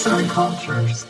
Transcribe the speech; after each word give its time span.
Arts 0.00 0.06
and 0.06 0.30
Cultures. 0.34 1.06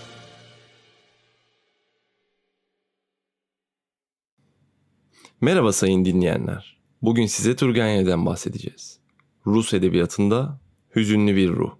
Merhaba 5.40 5.72
sayın 5.72 6.04
dinleyenler. 6.04 6.76
Bugün 7.02 7.26
size 7.26 7.56
Turgenev'den 7.56 8.26
bahsedeceğiz. 8.26 8.98
Rus 9.46 9.74
edebiyatında 9.74 10.60
hüzünlü 10.96 11.36
bir 11.36 11.50
ruh. 11.50 11.70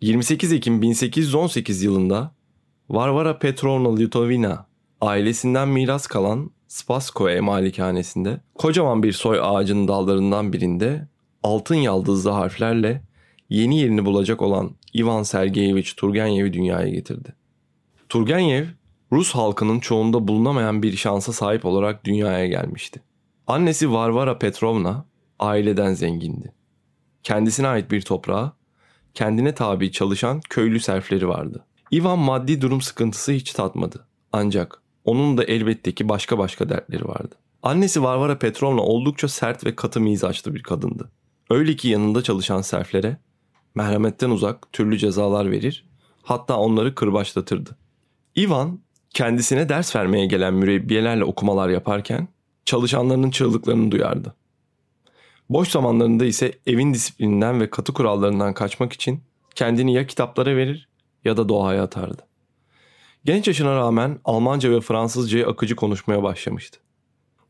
28 0.00 0.52
Ekim 0.52 0.82
1818 0.82 1.82
yılında 1.82 2.34
Varvara 2.88 3.38
Petrovna 3.38 3.96
Litovina 3.96 4.66
ailesinden 5.00 5.68
miras 5.68 6.06
kalan 6.06 6.50
Spaskoe 6.68 7.40
malikanesinde 7.40 8.40
kocaman 8.54 9.02
bir 9.02 9.12
soy 9.12 9.38
ağacının 9.42 9.88
dallarından 9.88 10.52
birinde 10.52 11.08
altın 11.42 11.74
yaldızlı 11.74 12.30
harflerle 12.30 13.02
yeni 13.48 13.80
yerini 13.80 14.04
bulacak 14.04 14.42
olan 14.42 14.76
Ivan 14.96 15.22
Sergeyevich 15.22 15.96
Turgenev'i 15.96 16.52
dünyaya 16.52 16.88
getirdi. 16.88 17.34
Turgenev, 18.08 18.64
Rus 19.12 19.34
halkının 19.34 19.80
çoğunda 19.80 20.28
bulunamayan 20.28 20.82
bir 20.82 20.96
şansa 20.96 21.32
sahip 21.32 21.64
olarak 21.64 22.04
dünyaya 22.04 22.46
gelmişti. 22.46 23.02
Annesi 23.46 23.92
Varvara 23.92 24.38
Petrovna 24.38 25.06
aileden 25.38 25.94
zengindi. 25.94 26.52
Kendisine 27.22 27.68
ait 27.68 27.90
bir 27.90 28.00
toprağı, 28.00 28.52
kendine 29.14 29.54
tabi 29.54 29.92
çalışan 29.92 30.40
köylü 30.50 30.80
serfleri 30.80 31.28
vardı. 31.28 31.64
Ivan 31.92 32.18
maddi 32.18 32.60
durum 32.60 32.80
sıkıntısı 32.80 33.32
hiç 33.32 33.52
tatmadı. 33.52 34.06
Ancak 34.32 34.82
onun 35.04 35.38
da 35.38 35.44
elbette 35.44 35.92
ki 35.92 36.08
başka 36.08 36.38
başka 36.38 36.68
dertleri 36.68 37.08
vardı. 37.08 37.34
Annesi 37.62 38.02
Varvara 38.02 38.38
Petrovna 38.38 38.80
oldukça 38.80 39.28
sert 39.28 39.66
ve 39.66 39.76
katı 39.76 40.00
mizaçlı 40.00 40.54
bir 40.54 40.62
kadındı. 40.62 41.10
Öyle 41.50 41.76
ki 41.76 41.88
yanında 41.88 42.22
çalışan 42.22 42.62
serflere 42.62 43.16
merhametten 43.74 44.30
uzak 44.30 44.72
türlü 44.72 44.98
cezalar 44.98 45.50
verir, 45.50 45.84
hatta 46.22 46.56
onları 46.56 46.94
kırbaçlatırdı. 46.94 47.76
Ivan 48.36 48.80
kendisine 49.10 49.68
ders 49.68 49.96
vermeye 49.96 50.26
gelen 50.26 50.54
mürebbiyelerle 50.54 51.24
okumalar 51.24 51.68
yaparken 51.68 52.28
çalışanlarının 52.64 53.30
çığlıklarını 53.30 53.90
duyardı. 53.90 54.34
Boş 55.50 55.68
zamanlarında 55.68 56.24
ise 56.24 56.52
evin 56.66 56.94
disiplininden 56.94 57.60
ve 57.60 57.70
katı 57.70 57.92
kurallarından 57.92 58.54
kaçmak 58.54 58.92
için 58.92 59.20
kendini 59.54 59.94
ya 59.94 60.06
kitaplara 60.06 60.56
verir 60.56 60.88
ya 61.24 61.36
da 61.36 61.48
doğaya 61.48 61.82
atardı. 61.82 62.22
Genç 63.24 63.48
yaşına 63.48 63.76
rağmen 63.76 64.18
Almanca 64.24 64.70
ve 64.70 64.80
Fransızcayı 64.80 65.46
akıcı 65.46 65.76
konuşmaya 65.76 66.22
başlamıştı. 66.22 66.80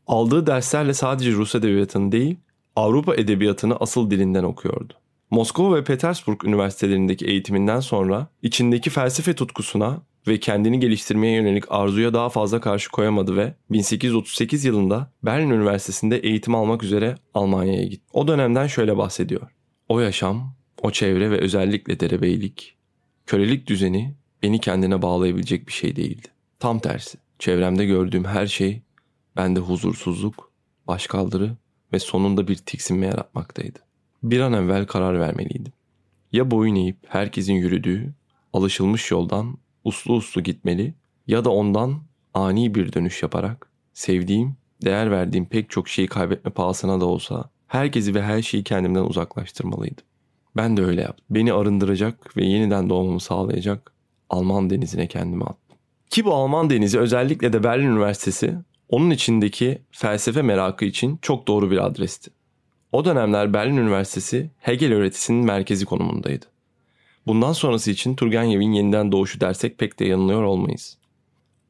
Aldığı 0.07 0.47
derslerle 0.47 0.93
sadece 0.93 1.31
Rus 1.31 1.55
edebiyatını 1.55 2.11
değil, 2.11 2.37
Avrupa 2.75 3.15
edebiyatını 3.15 3.75
asıl 3.75 4.11
dilinden 4.11 4.43
okuyordu. 4.43 4.93
Moskova 5.31 5.75
ve 5.75 5.83
Petersburg 5.83 6.45
üniversitelerindeki 6.45 7.25
eğitiminden 7.25 7.79
sonra 7.79 8.27
içindeki 8.41 8.89
felsefe 8.89 9.35
tutkusuna 9.35 10.01
ve 10.27 10.39
kendini 10.39 10.79
geliştirmeye 10.79 11.33
yönelik 11.33 11.63
arzuya 11.69 12.13
daha 12.13 12.29
fazla 12.29 12.61
karşı 12.61 12.91
koyamadı 12.91 13.35
ve 13.37 13.53
1838 13.71 14.65
yılında 14.65 15.11
Berlin 15.23 15.49
Üniversitesi'nde 15.49 16.17
eğitim 16.17 16.55
almak 16.55 16.83
üzere 16.83 17.15
Almanya'ya 17.33 17.83
gitti. 17.83 18.05
O 18.13 18.27
dönemden 18.27 18.67
şöyle 18.67 18.97
bahsediyor. 18.97 19.47
O 19.89 19.99
yaşam, 19.99 20.55
o 20.81 20.91
çevre 20.91 21.31
ve 21.31 21.37
özellikle 21.37 21.99
derebeylik, 21.99 22.77
kölelik 23.25 23.67
düzeni 23.67 24.15
beni 24.43 24.59
kendine 24.59 25.01
bağlayabilecek 25.01 25.67
bir 25.67 25.73
şey 25.73 25.95
değildi. 25.95 26.27
Tam 26.59 26.79
tersi, 26.79 27.17
çevremde 27.39 27.85
gördüğüm 27.85 28.25
her 28.25 28.47
şey 28.47 28.81
bende 29.35 29.59
huzursuzluk, 29.59 30.51
başkaldırı 30.87 31.55
ve 31.93 31.99
sonunda 31.99 32.47
bir 32.47 32.55
tiksinme 32.55 33.05
yaratmaktaydı. 33.05 33.84
Bir 34.25 34.39
an 34.39 34.53
evvel 34.53 34.85
karar 34.85 35.19
vermeliydim. 35.19 35.73
Ya 36.31 36.51
boyun 36.51 36.75
eğip 36.75 36.97
herkesin 37.07 37.53
yürüdüğü, 37.53 38.13
alışılmış 38.53 39.11
yoldan 39.11 39.57
uslu 39.83 40.13
uslu 40.13 40.43
gitmeli 40.43 40.93
ya 41.27 41.45
da 41.45 41.49
ondan 41.49 42.01
ani 42.33 42.75
bir 42.75 42.93
dönüş 42.93 43.23
yaparak 43.23 43.69
sevdiğim, 43.93 44.55
değer 44.85 45.11
verdiğim 45.11 45.45
pek 45.45 45.69
çok 45.69 45.89
şeyi 45.89 46.07
kaybetme 46.07 46.51
pahasına 46.51 47.01
da 47.01 47.05
olsa 47.05 47.49
herkesi 47.67 48.15
ve 48.15 48.21
her 48.23 48.41
şeyi 48.41 48.63
kendimden 48.63 49.03
uzaklaştırmalıydım. 49.03 50.05
Ben 50.55 50.77
de 50.77 50.83
öyle 50.83 51.01
yaptım. 51.01 51.25
Beni 51.29 51.53
arındıracak 51.53 52.37
ve 52.37 52.45
yeniden 52.45 52.89
doğmamı 52.89 53.19
sağlayacak 53.19 53.91
Alman 54.29 54.69
denizine 54.69 55.07
kendimi 55.07 55.43
attım. 55.43 55.77
Ki 56.09 56.25
bu 56.25 56.33
Alman 56.33 56.69
denizi 56.69 56.99
özellikle 56.99 57.53
de 57.53 57.63
Berlin 57.63 57.87
Üniversitesi 57.87 58.55
onun 58.89 59.09
içindeki 59.09 59.81
felsefe 59.91 60.41
merakı 60.41 60.85
için 60.85 61.19
çok 61.21 61.47
doğru 61.47 61.71
bir 61.71 61.85
adresti. 61.85 62.31
O 62.95 63.05
dönemler 63.05 63.53
Berlin 63.53 63.77
Üniversitesi 63.77 64.49
Hegel 64.59 64.93
öğretisinin 64.93 65.45
merkezi 65.45 65.85
konumundaydı. 65.85 66.45
Bundan 67.27 67.53
sonrası 67.53 67.91
için 67.91 68.15
Turgenev'in 68.15 68.71
yeniden 68.71 69.11
doğuşu 69.11 69.41
dersek 69.41 69.77
pek 69.77 69.99
de 69.99 70.05
yanılıyor 70.05 70.43
olmayız. 70.43 70.97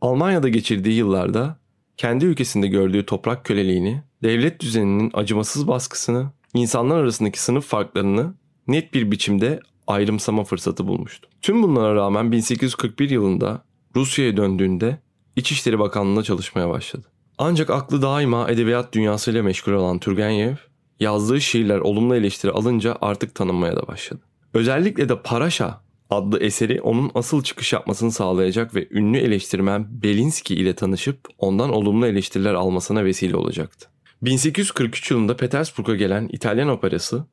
Almanya'da 0.01 0.49
geçirdiği 0.49 0.95
yıllarda 0.95 1.57
kendi 1.97 2.25
ülkesinde 2.25 2.67
gördüğü 2.67 3.05
toprak 3.05 3.45
köleliğini, 3.45 4.01
devlet 4.23 4.59
düzeninin 4.59 5.11
acımasız 5.13 5.67
baskısını, 5.67 6.31
insanlar 6.53 6.97
arasındaki 6.97 7.41
sınıf 7.41 7.65
farklarını 7.65 8.33
net 8.67 8.93
bir 8.93 9.11
biçimde 9.11 9.59
ayrımsama 9.87 10.43
fırsatı 10.43 10.87
bulmuştu. 10.87 11.29
Tüm 11.41 11.63
bunlara 11.63 11.95
rağmen 11.95 12.31
1841 12.31 13.09
yılında 13.09 13.63
Rusya'ya 13.95 14.37
döndüğünde 14.37 14.97
İçişleri 15.35 15.79
Bakanlığı'nda 15.79 16.23
çalışmaya 16.23 16.69
başladı. 16.69 17.07
Ancak 17.37 17.69
aklı 17.69 18.01
daima 18.01 18.51
edebiyat 18.51 18.93
dünyasıyla 18.93 19.43
meşgul 19.43 19.71
olan 19.71 19.99
Turgenev, 19.99 20.55
yazdığı 20.99 21.41
şiirler 21.41 21.79
olumlu 21.79 22.15
eleştiri 22.15 22.51
alınca 22.51 22.97
artık 23.01 23.35
tanınmaya 23.35 23.75
da 23.75 23.87
başladı. 23.87 24.21
Özellikle 24.53 25.09
de 25.09 25.21
Paraşa 25.21 25.81
adlı 26.09 26.39
eseri 26.39 26.81
onun 26.81 27.11
asıl 27.15 27.43
çıkış 27.43 27.73
yapmasını 27.73 28.11
sağlayacak 28.11 28.75
ve 28.75 28.87
ünlü 28.91 29.17
eleştirmen 29.17 29.87
Belinsky 30.03 30.61
ile 30.61 30.73
tanışıp 30.75 31.19
ondan 31.37 31.73
olumlu 31.73 32.07
eleştiriler 32.07 32.53
almasına 32.53 33.05
vesile 33.05 33.35
olacaktı. 33.35 33.89
1843 34.21 35.11
yılında 35.11 35.37
Petersburg'a 35.37 35.95
gelen 35.95 36.29
İtalyan 36.31 36.69
operası 36.69 37.25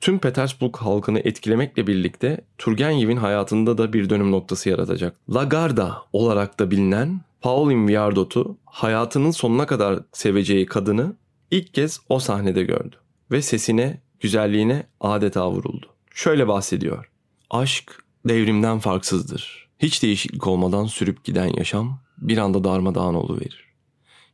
tüm 0.00 0.18
Petersburg 0.18 0.76
halkını 0.76 1.18
etkilemekle 1.18 1.86
birlikte 1.86 2.40
Turgenev'in 2.58 3.16
hayatında 3.16 3.78
da 3.78 3.92
bir 3.92 4.10
dönüm 4.10 4.30
noktası 4.30 4.68
yaratacak. 4.68 5.16
La 5.34 5.44
Garda 5.44 6.02
olarak 6.12 6.60
da 6.60 6.70
bilinen 6.70 7.20
Pauline 7.40 7.88
Viardot'u 7.88 8.58
hayatının 8.64 9.30
sonuna 9.30 9.66
kadar 9.66 10.00
seveceği 10.12 10.66
kadını 10.66 11.16
ilk 11.50 11.74
kez 11.74 12.00
o 12.08 12.18
sahnede 12.18 12.62
gördü 12.62 12.96
ve 13.30 13.42
sesine, 13.42 14.00
güzelliğine 14.20 14.86
adeta 15.00 15.50
vuruldu. 15.50 15.86
Şöyle 16.14 16.48
bahsediyor. 16.48 17.10
Aşk 17.50 18.04
devrimden 18.28 18.78
farksızdır. 18.78 19.68
Hiç 19.78 20.02
değişiklik 20.02 20.46
olmadan 20.46 20.86
sürüp 20.86 21.24
giden 21.24 21.56
yaşam 21.56 22.00
bir 22.18 22.38
anda 22.38 22.64
darmadağın 22.64 23.14
oluverir. 23.14 23.64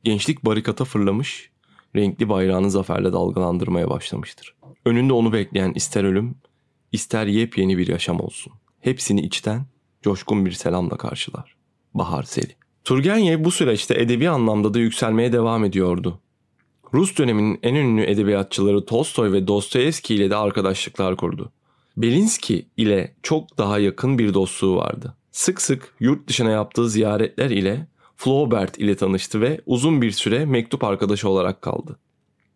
Gençlik 0.05 0.45
barikata 0.45 0.85
fırlamış, 0.85 1.51
renkli 1.97 2.29
bayrağını 2.29 2.71
zaferle 2.71 3.13
dalgalandırmaya 3.13 3.91
başlamıştır. 3.91 4.55
Önünde 4.85 5.13
onu 5.13 5.33
bekleyen 5.33 5.73
ister 5.75 6.05
ölüm, 6.05 6.35
ister 6.93 7.27
yepyeni 7.27 7.79
bir 7.79 7.87
yaşam 7.87 8.21
olsun. 8.21 8.53
Hepsini 8.81 9.21
içten, 9.21 9.67
coşkun 10.03 10.47
bir 10.47 10.53
selamla 10.53 10.97
karşılar. 10.97 11.57
Bahar 11.95 12.23
Seli. 12.23 12.57
Turgenev 12.85 13.45
bu 13.45 13.51
süreçte 13.51 14.01
edebi 14.01 14.29
anlamda 14.29 14.75
da 14.75 14.79
yükselmeye 14.79 15.33
devam 15.33 15.65
ediyordu. 15.65 16.21
Rus 16.95 17.19
döneminin 17.19 17.59
en 17.63 17.75
ünlü 17.75 18.03
edebiyatçıları 18.03 18.87
Tolstoy 18.87 19.33
ve 19.33 19.47
Dostoyevski 19.47 20.15
ile 20.15 20.31
de 20.31 20.37
arkadaşlıklar 20.37 21.17
kurdu. 21.17 21.53
Belinsky 21.97 22.67
ile 22.77 23.15
çok 23.23 23.59
daha 23.59 23.79
yakın 23.79 24.19
bir 24.19 24.35
dostluğu 24.35 24.77
vardı. 24.77 25.15
Sık 25.33 25.61
sık 25.61 25.95
yurt 26.01 26.29
dışına 26.29 26.51
yaptığı 26.51 26.91
ziyaretler 26.91 27.51
ile 27.51 27.87
Flaubert 28.17 28.79
ile 28.79 28.97
tanıştı 28.97 29.41
ve 29.41 29.61
uzun 29.67 30.03
bir 30.03 30.11
süre 30.11 30.45
mektup 30.45 30.85
arkadaşı 30.85 31.29
olarak 31.29 31.63
kaldı. 31.63 31.99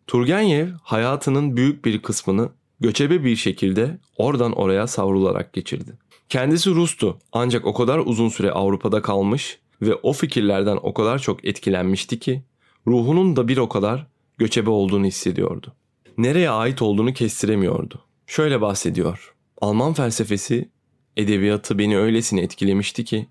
Turgenev 0.07 0.69
hayatının 0.83 1.57
büyük 1.57 1.85
bir 1.85 2.01
kısmını 2.01 2.49
göçebe 2.79 3.23
bir 3.23 3.35
şekilde 3.35 3.97
oradan 4.17 4.51
oraya 4.51 4.87
savrularak 4.87 5.53
geçirdi. 5.53 5.97
Kendisi 6.29 6.69
Rus'tu 6.69 7.17
ancak 7.31 7.65
o 7.65 7.73
kadar 7.73 7.99
uzun 7.99 8.29
süre 8.29 8.51
Avrupa'da 8.51 9.01
kalmış 9.01 9.59
ve 9.81 9.95
o 9.95 10.13
fikirlerden 10.13 10.79
o 10.81 10.93
kadar 10.93 11.19
çok 11.19 11.45
etkilenmişti 11.45 12.19
ki 12.19 12.43
ruhunun 12.87 13.35
da 13.35 13.47
bir 13.47 13.57
o 13.57 13.69
kadar 13.69 14.07
göçebe 14.41 14.69
olduğunu 14.69 15.05
hissediyordu. 15.05 15.73
Nereye 16.17 16.49
ait 16.49 16.81
olduğunu 16.81 17.13
kestiremiyordu. 17.13 18.01
Şöyle 18.27 18.61
bahsediyor. 18.61 19.33
Alman 19.61 19.93
felsefesi, 19.93 20.69
edebiyatı 21.17 21.77
beni 21.77 21.97
öylesine 21.97 22.41
etkilemişti 22.41 23.05
ki 23.05 23.27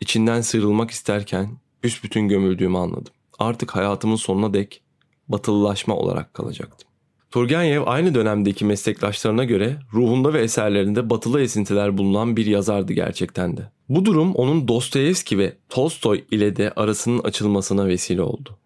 içinden 0.00 0.40
sıyrılmak 0.40 0.90
isterken 0.90 1.48
büsbütün 1.82 2.28
gömüldüğümü 2.28 2.78
anladım. 2.78 3.12
Artık 3.38 3.70
hayatımın 3.70 4.16
sonuna 4.16 4.54
dek 4.54 4.82
batılılaşma 5.28 5.96
olarak 5.96 6.34
kalacaktım. 6.34 6.88
Turgenev 7.30 7.82
aynı 7.86 8.14
dönemdeki 8.14 8.64
meslektaşlarına 8.64 9.44
göre 9.44 9.76
ruhunda 9.94 10.32
ve 10.32 10.42
eserlerinde 10.42 11.10
batılı 11.10 11.40
esintiler 11.40 11.98
bulunan 11.98 12.36
bir 12.36 12.46
yazardı 12.46 12.92
gerçekten 12.92 13.56
de. 13.56 13.62
Bu 13.88 14.04
durum 14.04 14.34
onun 14.34 14.68
Dostoyevski 14.68 15.38
ve 15.38 15.56
Tolstoy 15.68 16.24
ile 16.30 16.56
de 16.56 16.72
arasının 16.72 17.18
açılmasına 17.18 17.88
vesile 17.88 18.22
oldu. 18.22 18.58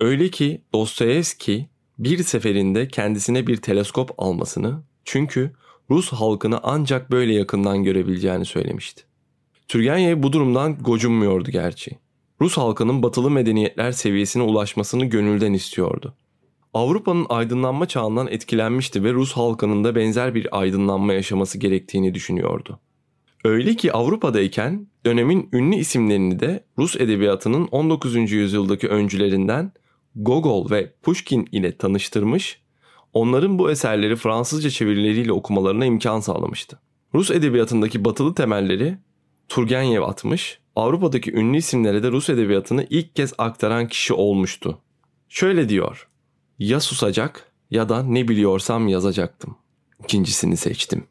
Öyle 0.00 0.28
ki 0.28 0.62
Dostoyevski 0.72 1.68
bir 1.98 2.22
seferinde 2.22 2.88
kendisine 2.88 3.46
bir 3.46 3.56
teleskop 3.56 4.10
almasını 4.18 4.82
çünkü 5.04 5.52
Rus 5.90 6.12
halkını 6.12 6.60
ancak 6.62 7.10
böyle 7.10 7.34
yakından 7.34 7.84
görebileceğini 7.84 8.44
söylemişti. 8.44 9.02
Turgenev 9.68 10.22
bu 10.22 10.32
durumdan 10.32 10.78
gocunmuyordu 10.78 11.50
gerçi. 11.50 11.98
Rus 12.40 12.56
halkının 12.56 13.02
batılı 13.02 13.30
medeniyetler 13.30 13.92
seviyesine 13.92 14.42
ulaşmasını 14.42 15.04
gönülden 15.04 15.52
istiyordu. 15.52 16.14
Avrupa'nın 16.74 17.26
aydınlanma 17.28 17.88
çağından 17.88 18.26
etkilenmişti 18.26 19.04
ve 19.04 19.12
Rus 19.12 19.32
halkının 19.32 19.84
da 19.84 19.94
benzer 19.94 20.34
bir 20.34 20.58
aydınlanma 20.60 21.12
yaşaması 21.12 21.58
gerektiğini 21.58 22.14
düşünüyordu. 22.14 22.80
Öyle 23.44 23.76
ki 23.76 23.92
Avrupa'dayken 23.92 24.86
dönemin 25.06 25.48
ünlü 25.52 25.76
isimlerini 25.76 26.40
de 26.40 26.64
Rus 26.78 26.96
edebiyatının 26.96 27.68
19. 27.70 28.32
yüzyıldaki 28.32 28.88
öncülerinden 28.88 29.72
Gogol 30.16 30.70
ve 30.70 30.92
Pushkin 31.02 31.48
ile 31.52 31.76
tanıştırmış, 31.76 32.60
onların 33.12 33.58
bu 33.58 33.70
eserleri 33.70 34.16
Fransızca 34.16 34.70
çevirileriyle 34.70 35.32
okumalarına 35.32 35.84
imkan 35.84 36.20
sağlamıştı. 36.20 36.80
Rus 37.14 37.30
edebiyatındaki 37.30 38.04
batılı 38.04 38.34
temelleri 38.34 38.98
Turgenev 39.48 40.02
atmış, 40.02 40.58
Avrupa'daki 40.76 41.32
ünlü 41.32 41.56
isimlere 41.56 42.02
de 42.02 42.10
Rus 42.10 42.28
edebiyatını 42.28 42.86
ilk 42.90 43.16
kez 43.16 43.32
aktaran 43.38 43.88
kişi 43.88 44.14
olmuştu. 44.14 44.78
Şöyle 45.28 45.68
diyor, 45.68 46.08
ya 46.58 46.80
susacak 46.80 47.52
ya 47.70 47.88
da 47.88 48.02
ne 48.02 48.28
biliyorsam 48.28 48.88
yazacaktım. 48.88 49.56
İkincisini 50.04 50.56
seçtim. 50.56 51.04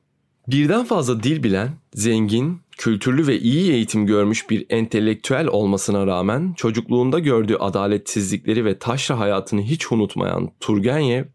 Birden 0.51 0.85
fazla 0.85 1.23
dil 1.23 1.43
bilen, 1.43 1.69
zengin, 1.93 2.61
kültürlü 2.71 3.27
ve 3.27 3.39
iyi 3.39 3.71
eğitim 3.71 4.05
görmüş 4.05 4.49
bir 4.49 4.65
entelektüel 4.69 5.47
olmasına 5.47 6.07
rağmen 6.07 6.53
çocukluğunda 6.53 7.19
gördüğü 7.19 7.55
adaletsizlikleri 7.55 8.65
ve 8.65 8.79
taşra 8.79 9.19
hayatını 9.19 9.61
hiç 9.61 9.91
unutmayan 9.91 10.51
Turgenev, 10.59 11.25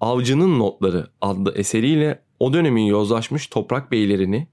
Avcının 0.00 0.58
Notları 0.58 1.06
adlı 1.20 1.54
eseriyle 1.54 2.22
o 2.40 2.52
dönemin 2.52 2.84
yozlaşmış 2.84 3.46
toprak 3.46 3.92
beylerini, 3.92 4.48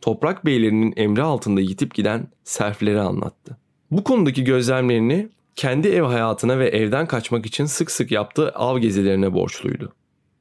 toprak 0.00 0.46
beylerinin 0.46 0.94
emri 0.96 1.22
altında 1.22 1.60
yitip 1.60 1.94
giden 1.94 2.26
serfleri 2.44 3.00
anlattı. 3.00 3.56
Bu 3.90 4.04
konudaki 4.04 4.44
gözlemlerini 4.44 5.28
kendi 5.56 5.88
ev 5.88 6.02
hayatına 6.02 6.58
ve 6.58 6.68
evden 6.68 7.06
kaçmak 7.06 7.46
için 7.46 7.64
sık 7.64 7.90
sık 7.90 8.10
yaptığı 8.10 8.50
av 8.50 8.78
gezilerine 8.78 9.32
borçluydu. 9.32 9.92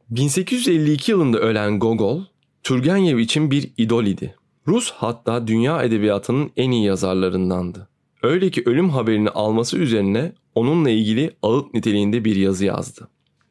1852 0.10 1.12
yılında 1.12 1.40
ölen 1.40 1.80
Gogol, 1.80 2.22
Turgenev 2.68 3.18
için 3.18 3.52
bir 3.52 3.72
idol 3.78 4.06
idi. 4.06 4.36
Rus 4.68 4.92
hatta 4.92 5.48
dünya 5.48 5.84
edebiyatının 5.84 6.52
en 6.58 6.72
iyi 6.72 6.86
yazarlarındandı. 6.86 7.88
Öyle 8.24 8.52
ki 8.52 8.64
ölüm 8.66 8.90
haberini 8.90 9.30
alması 9.30 9.78
üzerine 9.78 10.32
onunla 10.56 10.90
ilgili 10.90 11.32
ağıt 11.42 11.74
niteliğinde 11.74 12.26
bir 12.26 12.36
yazı 12.36 12.66
yazdı. 12.66 13.08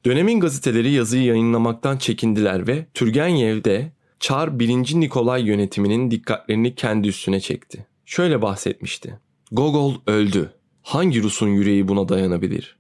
Dönemin 0.07 0.41
gazeteleri 0.41 0.91
yazıyı 0.91 1.25
yayınlamaktan 1.25 1.97
çekindiler 1.97 2.67
ve 2.67 2.87
Turgenev 2.95 3.65
de 3.65 3.93
Çar 4.21 4.59
1. 4.59 4.69
Nikolay 5.01 5.43
yönetiminin 5.43 6.11
dikkatlerini 6.11 6.75
kendi 6.75 7.09
üstüne 7.09 7.41
çekti. 7.41 7.87
Şöyle 8.05 8.43
bahsetmişti. 8.43 9.19
Gogol 9.53 9.95
öldü. 10.07 10.53
Hangi 10.83 11.23
Rus'un 11.23 11.49
yüreği 11.49 11.89
buna 11.89 12.09
dayanabilir? 12.09 12.77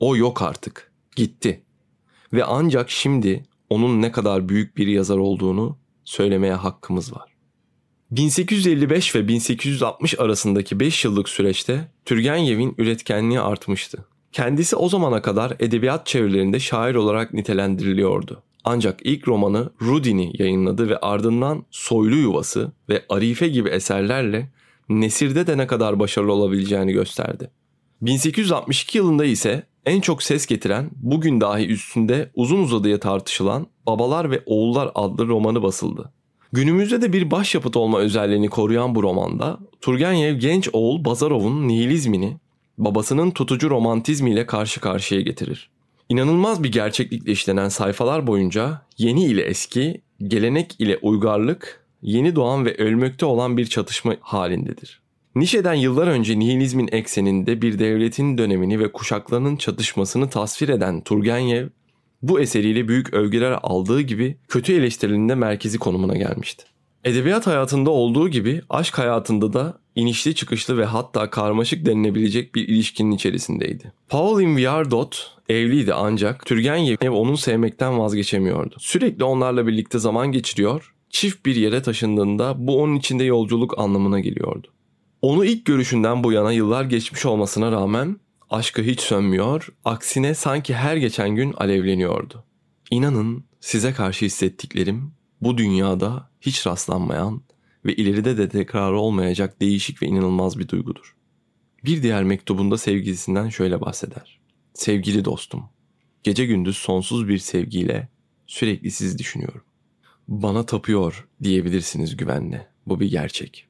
O 0.00 0.16
yok 0.16 0.42
artık. 0.42 0.92
Gitti. 1.16 1.62
Ve 2.32 2.44
ancak 2.44 2.90
şimdi 2.90 3.44
onun 3.70 4.02
ne 4.02 4.12
kadar 4.12 4.48
büyük 4.48 4.76
bir 4.76 4.86
yazar 4.86 5.16
olduğunu 5.16 5.78
söylemeye 6.04 6.54
hakkımız 6.54 7.12
var. 7.12 7.38
1855 8.10 9.14
ve 9.14 9.28
1860 9.28 10.20
arasındaki 10.20 10.80
5 10.80 11.04
yıllık 11.04 11.28
süreçte 11.28 11.88
Turgenev'in 12.04 12.74
üretkenliği 12.78 13.40
artmıştı. 13.40 14.04
Kendisi 14.32 14.76
o 14.76 14.88
zamana 14.88 15.22
kadar 15.22 15.56
edebiyat 15.60 16.06
çevrelerinde 16.06 16.60
şair 16.60 16.94
olarak 16.94 17.34
nitelendiriliyordu. 17.34 18.42
Ancak 18.64 19.00
ilk 19.04 19.28
romanı 19.28 19.70
Rudin'i 19.82 20.32
yayınladı 20.38 20.88
ve 20.88 20.98
ardından 20.98 21.64
Soylu 21.70 22.16
Yuvası 22.16 22.72
ve 22.88 23.04
Arife 23.08 23.48
gibi 23.48 23.68
eserlerle 23.68 24.50
Nesir'de 24.88 25.46
de 25.46 25.58
ne 25.58 25.66
kadar 25.66 25.98
başarılı 25.98 26.32
olabileceğini 26.32 26.92
gösterdi. 26.92 27.50
1862 28.02 28.98
yılında 28.98 29.24
ise 29.24 29.66
en 29.86 30.00
çok 30.00 30.22
ses 30.22 30.46
getiren, 30.46 30.90
bugün 30.96 31.40
dahi 31.40 31.66
üstünde 31.66 32.30
uzun 32.34 32.62
uzadıya 32.62 33.00
tartışılan 33.00 33.66
Babalar 33.86 34.30
ve 34.30 34.42
Oğullar 34.46 34.90
adlı 34.94 35.28
romanı 35.28 35.62
basıldı. 35.62 36.12
Günümüzde 36.52 37.02
de 37.02 37.12
bir 37.12 37.30
başyapıt 37.30 37.76
olma 37.76 37.98
özelliğini 37.98 38.48
koruyan 38.48 38.94
bu 38.94 39.02
romanda 39.02 39.58
Turgenev 39.80 40.38
genç 40.38 40.68
oğul 40.72 41.04
Bazarov'un 41.04 41.68
nihilizmini 41.68 42.36
babasının 42.78 43.30
tutucu 43.30 43.70
romantizmiyle 43.70 44.46
karşı 44.46 44.80
karşıya 44.80 45.20
getirir. 45.20 45.70
İnanılmaz 46.08 46.62
bir 46.62 46.72
gerçeklikle 46.72 47.32
işlenen 47.32 47.68
sayfalar 47.68 48.26
boyunca 48.26 48.82
yeni 48.98 49.24
ile 49.24 49.42
eski, 49.42 50.00
gelenek 50.22 50.80
ile 50.80 50.98
uygarlık, 51.02 51.84
yeni 52.02 52.36
doğan 52.36 52.64
ve 52.64 52.76
ölmekte 52.76 53.26
olan 53.26 53.56
bir 53.56 53.66
çatışma 53.66 54.16
halindedir. 54.20 55.00
Nietzsche'den 55.34 55.74
yıllar 55.74 56.06
önce 56.06 56.38
nihilizmin 56.38 56.88
ekseninde 56.92 57.62
bir 57.62 57.78
devletin 57.78 58.38
dönemini 58.38 58.80
ve 58.80 58.92
kuşaklarının 58.92 59.56
çatışmasını 59.56 60.30
tasvir 60.30 60.68
eden 60.68 61.00
Turgenev, 61.00 61.68
bu 62.22 62.40
eseriyle 62.40 62.88
büyük 62.88 63.14
övgüler 63.14 63.58
aldığı 63.62 64.00
gibi 64.00 64.36
kötü 64.48 64.72
eleştirilinde 64.72 65.34
merkezi 65.34 65.78
konumuna 65.78 66.16
gelmişti. 66.16 66.64
Edebiyat 67.04 67.46
hayatında 67.46 67.90
olduğu 67.90 68.28
gibi 68.28 68.62
aşk 68.70 68.98
hayatında 68.98 69.52
da 69.52 69.78
inişli 69.94 70.34
çıkışlı 70.34 70.78
ve 70.78 70.84
hatta 70.84 71.30
karmaşık 71.30 71.86
denilebilecek 71.86 72.54
bir 72.54 72.68
ilişkinin 72.68 73.10
içerisindeydi. 73.10 73.92
Pauline 74.08 74.56
Viardot 74.56 75.36
evliydi 75.48 75.94
ancak 75.94 76.46
Turgenev 76.46 77.10
onun 77.10 77.34
sevmekten 77.34 77.98
vazgeçemiyordu. 77.98 78.74
Sürekli 78.78 79.24
onlarla 79.24 79.66
birlikte 79.66 79.98
zaman 79.98 80.32
geçiriyor, 80.32 80.94
çift 81.10 81.46
bir 81.46 81.56
yere 81.56 81.82
taşındığında 81.82 82.54
bu 82.58 82.82
onun 82.82 82.96
içinde 82.96 83.24
yolculuk 83.24 83.78
anlamına 83.78 84.20
geliyordu. 84.20 84.68
Onu 85.22 85.44
ilk 85.44 85.64
görüşünden 85.64 86.24
bu 86.24 86.32
yana 86.32 86.52
yıllar 86.52 86.84
geçmiş 86.84 87.26
olmasına 87.26 87.72
rağmen 87.72 88.20
aşkı 88.50 88.82
hiç 88.82 89.00
sönmüyor, 89.00 89.68
aksine 89.84 90.34
sanki 90.34 90.74
her 90.74 90.96
geçen 90.96 91.30
gün 91.34 91.52
alevleniyordu. 91.52 92.44
İnanın 92.90 93.44
size 93.60 93.92
karşı 93.92 94.24
hissettiklerim 94.24 95.12
bu 95.40 95.58
dünyada 95.58 96.30
hiç 96.40 96.66
rastlanmayan 96.66 97.42
ve 97.84 97.94
ileride 97.94 98.38
de 98.38 98.48
tekrarı 98.48 98.98
olmayacak 98.98 99.60
değişik 99.60 100.02
ve 100.02 100.06
inanılmaz 100.06 100.58
bir 100.58 100.68
duygudur. 100.68 101.16
Bir 101.84 102.02
diğer 102.02 102.24
mektubunda 102.24 102.78
sevgilisinden 102.78 103.48
şöyle 103.48 103.80
bahseder. 103.80 104.40
Sevgili 104.74 105.24
dostum, 105.24 105.64
gece 106.22 106.46
gündüz 106.46 106.76
sonsuz 106.76 107.28
bir 107.28 107.38
sevgiyle 107.38 108.08
sürekli 108.46 108.90
sizi 108.90 109.18
düşünüyorum. 109.18 109.62
Bana 110.28 110.66
tapıyor 110.66 111.28
diyebilirsiniz 111.42 112.16
güvenle. 112.16 112.68
Bu 112.86 113.00
bir 113.00 113.10
gerçek. 113.10 113.67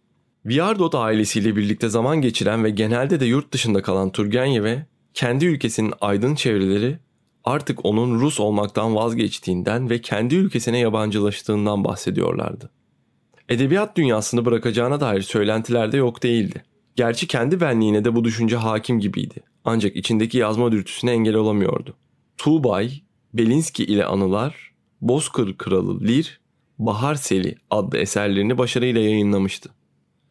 Viardot 0.48 0.94
ailesiyle 0.94 1.56
birlikte 1.56 1.88
zaman 1.88 2.20
geçiren 2.20 2.64
ve 2.64 2.70
genelde 2.70 3.20
de 3.20 3.26
yurt 3.26 3.52
dışında 3.52 3.82
kalan 3.82 4.12
Turgenev'e 4.12 4.86
kendi 5.14 5.46
ülkesinin 5.46 5.94
aydın 6.00 6.34
çevreleri 6.34 6.98
artık 7.44 7.84
onun 7.84 8.20
Rus 8.20 8.40
olmaktan 8.40 8.94
vazgeçtiğinden 8.94 9.90
ve 9.90 10.00
kendi 10.00 10.34
ülkesine 10.34 10.78
yabancılaştığından 10.78 11.84
bahsediyorlardı. 11.84 12.70
Edebiyat 13.48 13.96
dünyasını 13.96 14.44
bırakacağına 14.44 15.00
dair 15.00 15.22
söylentiler 15.22 15.92
de 15.92 15.96
yok 15.96 16.22
değildi. 16.22 16.62
Gerçi 16.96 17.26
kendi 17.26 17.60
benliğine 17.60 18.04
de 18.04 18.14
bu 18.14 18.24
düşünce 18.24 18.56
hakim 18.56 19.00
gibiydi. 19.00 19.40
Ancak 19.64 19.96
içindeki 19.96 20.38
yazma 20.38 20.72
dürtüsüne 20.72 21.10
engel 21.10 21.34
olamıyordu. 21.34 21.96
Tuğbay, 22.38 22.92
Belinski 23.34 23.84
ile 23.84 24.04
anılar, 24.04 24.72
Bozkır 25.00 25.58
Kralı 25.58 26.00
Lir, 26.00 26.40
Bahar 26.78 27.14
Seli 27.14 27.56
adlı 27.70 27.98
eserlerini 27.98 28.58
başarıyla 28.58 29.00
yayınlamıştı. 29.00 29.77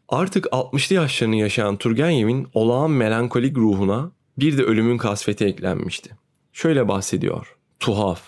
Artık 0.09 0.45
60'lı 0.45 0.95
yaşlarını 0.95 1.35
yaşayan 1.35 1.77
Turgenev'in 1.77 2.47
olağan 2.53 2.91
melankolik 2.91 3.57
ruhuna 3.57 4.11
bir 4.37 4.57
de 4.57 4.63
ölümün 4.63 4.97
kasveti 4.97 5.45
eklenmişti. 5.45 6.17
Şöyle 6.53 6.87
bahsediyor. 6.87 7.57
Tuhaf. 7.79 8.21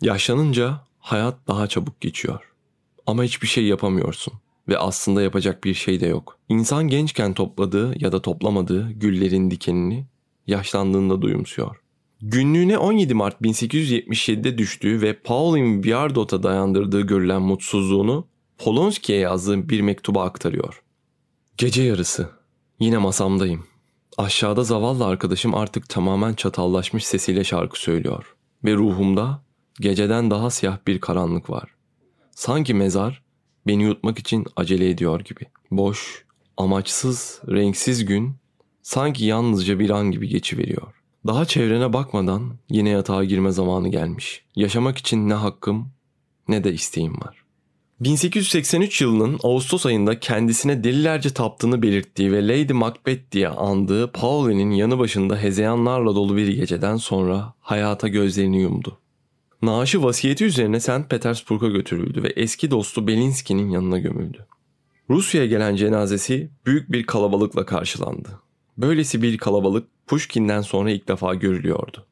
Yaşlanınca 0.00 0.80
hayat 0.98 1.48
daha 1.48 1.66
çabuk 1.66 2.00
geçiyor. 2.00 2.40
Ama 3.06 3.22
hiçbir 3.22 3.46
şey 3.46 3.64
yapamıyorsun 3.64 4.34
ve 4.68 4.78
aslında 4.78 5.22
yapacak 5.22 5.64
bir 5.64 5.74
şey 5.74 6.00
de 6.00 6.06
yok. 6.06 6.38
İnsan 6.48 6.88
gençken 6.88 7.34
topladığı 7.34 8.04
ya 8.04 8.12
da 8.12 8.22
toplamadığı 8.22 8.90
güllerin 8.90 9.50
dikenini 9.50 10.06
yaşlandığında 10.46 11.22
duyumsuyor. 11.22 11.76
Günlüğüne 12.20 12.78
17 12.78 13.14
Mart 13.14 13.40
1877'de 13.40 14.58
düştüğü 14.58 15.02
ve 15.02 15.18
Pauline 15.18 15.84
Viardot'a 15.84 16.42
dayandırdığı 16.42 17.00
görülen 17.00 17.42
mutsuzluğunu 17.42 18.26
Polonski'ye 18.58 19.18
yazdığı 19.18 19.68
bir 19.68 19.80
mektuba 19.80 20.24
aktarıyor. 20.24 20.82
Gece 21.58 21.82
yarısı. 21.82 22.30
Yine 22.80 22.98
masamdayım. 22.98 23.66
Aşağıda 24.18 24.64
zavallı 24.64 25.06
arkadaşım 25.06 25.54
artık 25.54 25.88
tamamen 25.88 26.34
çatallaşmış 26.34 27.06
sesiyle 27.06 27.44
şarkı 27.44 27.80
söylüyor. 27.80 28.36
Ve 28.64 28.74
ruhumda 28.74 29.42
geceden 29.80 30.30
daha 30.30 30.50
siyah 30.50 30.78
bir 30.86 31.00
karanlık 31.00 31.50
var. 31.50 31.74
Sanki 32.30 32.74
mezar 32.74 33.22
beni 33.66 33.82
yutmak 33.82 34.18
için 34.18 34.46
acele 34.56 34.90
ediyor 34.90 35.20
gibi. 35.20 35.40
Boş, 35.70 36.24
amaçsız, 36.56 37.40
renksiz 37.48 38.04
gün 38.04 38.34
sanki 38.82 39.24
yalnızca 39.24 39.78
bir 39.78 39.90
an 39.90 40.10
gibi 40.10 40.28
geçiveriyor. 40.28 40.94
Daha 41.26 41.44
çevrene 41.44 41.92
bakmadan 41.92 42.58
yine 42.70 42.88
yatağa 42.88 43.24
girme 43.24 43.50
zamanı 43.50 43.88
gelmiş. 43.88 44.44
Yaşamak 44.56 44.98
için 44.98 45.28
ne 45.28 45.34
hakkım 45.34 45.90
ne 46.48 46.64
de 46.64 46.72
isteğim 46.72 47.20
var. 47.20 47.47
1883 48.00 49.00
yılının 49.00 49.38
Ağustos 49.42 49.86
ayında 49.86 50.20
kendisine 50.20 50.84
delilerce 50.84 51.30
taptığını 51.30 51.82
belirttiği 51.82 52.32
ve 52.32 52.48
Lady 52.48 52.72
Macbeth 52.72 53.32
diye 53.32 53.48
andığı 53.48 54.12
Pauline'in 54.12 54.70
yanı 54.70 54.98
başında 54.98 55.36
hezeyanlarla 55.36 56.14
dolu 56.14 56.36
bir 56.36 56.48
geceden 56.48 56.96
sonra 56.96 57.54
hayata 57.60 58.08
gözlerini 58.08 58.60
yumdu. 58.60 58.98
Naaşı 59.62 60.02
vasiyeti 60.02 60.44
üzerine 60.44 60.80
St. 60.80 61.10
Petersburg'a 61.10 61.68
götürüldü 61.68 62.22
ve 62.22 62.28
eski 62.28 62.70
dostu 62.70 63.06
Belinski'nin 63.06 63.70
yanına 63.70 63.98
gömüldü. 63.98 64.46
Rusya'ya 65.10 65.46
gelen 65.46 65.76
cenazesi 65.76 66.50
büyük 66.66 66.92
bir 66.92 67.06
kalabalıkla 67.06 67.66
karşılandı. 67.66 68.28
Böylesi 68.78 69.22
bir 69.22 69.38
kalabalık 69.38 69.88
Pushkin'den 70.06 70.60
sonra 70.60 70.90
ilk 70.90 71.08
defa 71.08 71.34
görülüyordu. 71.34 72.06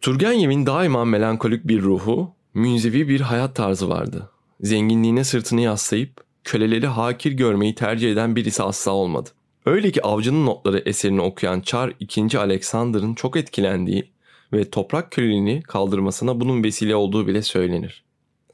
Turgenev'in 0.00 0.66
daima 0.66 1.04
melankolik 1.04 1.68
bir 1.68 1.82
ruhu, 1.82 2.30
münzevi 2.54 3.08
bir 3.08 3.20
hayat 3.20 3.56
tarzı 3.56 3.88
vardı. 3.88 4.30
Zenginliğine 4.64 5.24
sırtını 5.24 5.60
yaslayıp 5.60 6.24
köleleri 6.44 6.86
hakir 6.86 7.32
görmeyi 7.32 7.74
tercih 7.74 8.12
eden 8.12 8.36
birisi 8.36 8.62
asla 8.62 8.92
olmadı. 8.92 9.30
Öyle 9.66 9.90
ki 9.92 10.02
Avcı'nın 10.02 10.46
notları 10.46 10.82
eserini 10.86 11.20
okuyan 11.20 11.60
Çar 11.60 11.92
II. 12.00 12.38
Alexander'ın 12.38 13.14
çok 13.14 13.36
etkilendiği 13.36 14.10
ve 14.52 14.70
toprak 14.70 15.10
köleliğini 15.10 15.62
kaldırmasına 15.62 16.40
bunun 16.40 16.64
vesile 16.64 16.96
olduğu 16.96 17.26
bile 17.26 17.42
söylenir. 17.42 18.04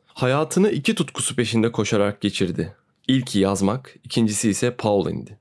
Hayatını 0.07 0.71
iki 0.71 0.95
tutkusu 0.95 1.37
peşinde 1.37 1.73
koşarak 1.73 2.21
geçirdi. 2.21 2.75
İlki 3.09 3.39
yazmak, 3.39 3.97
ikincisi 4.05 4.51
ise 4.51 4.77
Pauline'di. 4.77 5.39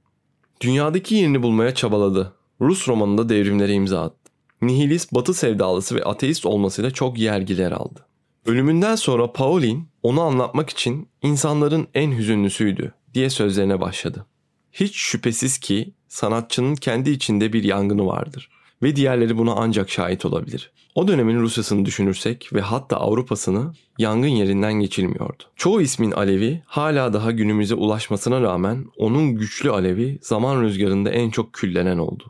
Dünyadaki 0.62 1.16
yerini 1.16 1.44
bulmaya 1.44 1.76
çabaladı. 1.76 2.34
Rus 2.62 2.88
romanında 2.88 3.30
devrimlere 3.30 3.74
imza 3.74 4.02
attı. 4.02 4.32
Nihilist, 4.62 5.14
batı 5.14 5.34
sevdalısı 5.34 5.96
ve 5.96 6.04
ateist 6.04 6.46
olmasıyla 6.46 6.92
çok 6.92 7.20
yergiler 7.20 7.72
aldı. 7.72 8.09
Ölümünden 8.50 8.96
sonra 8.96 9.32
Pauline 9.32 9.80
onu 10.04 10.22
anlatmak 10.22 10.70
için 10.70 11.08
insanların 11.22 11.88
en 11.94 12.12
hüzünlüsüydü 12.12 12.94
diye 13.14 13.30
sözlerine 13.30 13.82
başladı. 13.82 14.26
Hiç 14.72 14.96
şüphesiz 14.96 15.58
ki 15.58 15.94
sanatçının 16.08 16.76
kendi 16.76 17.10
içinde 17.10 17.54
bir 17.54 17.64
yangını 17.64 18.06
vardır 18.06 18.50
ve 18.84 18.96
diğerleri 18.96 19.38
buna 19.38 19.54
ancak 19.54 19.90
şahit 19.90 20.26
olabilir. 20.26 20.72
O 20.96 21.08
dönemin 21.08 21.40
Rusyasını 21.40 21.86
düşünürsek 21.86 22.54
ve 22.54 22.62
hatta 22.62 22.98
Avrupa'sını 22.98 23.74
yangın 23.98 24.28
yerinden 24.28 24.74
geçilmiyordu. 24.74 25.44
Çoğu 25.56 25.82
ismin 25.82 26.12
alevi 26.12 26.64
hala 26.66 27.14
daha 27.14 27.32
günümüze 27.32 27.76
ulaşmasına 27.76 28.42
rağmen 28.42 28.86
onun 28.98 29.36
güçlü 29.36 29.72
alevi 29.72 30.20
zaman 30.22 30.62
rüzgarında 30.62 31.10
en 31.10 31.30
çok 31.30 31.54
küllenen 31.54 31.98
oldu. 31.98 32.24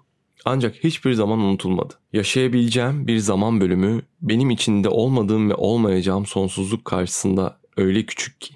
Ancak 0.46 0.76
hiçbir 0.84 1.14
zaman 1.14 1.40
unutulmadı. 1.40 1.94
Yaşayabileceğim 2.14 3.08
bir 3.08 3.18
zaman 3.18 3.62
bölümü 3.62 4.02
benim 4.22 4.50
içinde 4.50 4.90
olmadığım 4.90 5.50
ve 5.50 5.56
olmayacağım 5.56 6.26
sonsuzluk 6.26 6.86
karşısında 6.86 7.60
öyle 7.78 8.06
küçük 8.06 8.42
ki. 8.42 8.54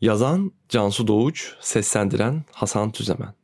Yazan 0.00 0.52
Cansu 0.68 1.06
Doğuç, 1.06 1.54
seslendiren 1.60 2.44
Hasan 2.52 2.92
Tüzemen. 2.92 3.34